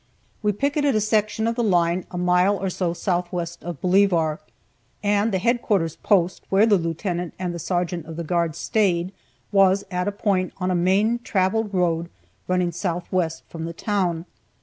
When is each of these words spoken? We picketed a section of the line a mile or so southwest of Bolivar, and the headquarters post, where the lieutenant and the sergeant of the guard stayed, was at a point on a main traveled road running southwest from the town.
We 0.41 0.51
picketed 0.51 0.95
a 0.95 0.99
section 0.99 1.45
of 1.45 1.53
the 1.53 1.63
line 1.63 2.07
a 2.09 2.17
mile 2.17 2.57
or 2.57 2.71
so 2.71 2.91
southwest 2.91 3.63
of 3.63 3.79
Bolivar, 3.81 4.39
and 5.03 5.31
the 5.31 5.37
headquarters 5.37 5.95
post, 5.97 6.41
where 6.49 6.65
the 6.65 6.79
lieutenant 6.79 7.35
and 7.37 7.53
the 7.53 7.59
sergeant 7.59 8.07
of 8.07 8.15
the 8.15 8.23
guard 8.23 8.55
stayed, 8.55 9.11
was 9.51 9.83
at 9.91 10.07
a 10.07 10.11
point 10.11 10.53
on 10.57 10.71
a 10.71 10.73
main 10.73 11.19
traveled 11.19 11.71
road 11.71 12.09
running 12.47 12.71
southwest 12.71 13.43
from 13.47 13.65
the 13.65 13.73
town. 13.73 14.25